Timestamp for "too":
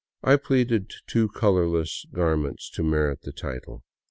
1.05-1.27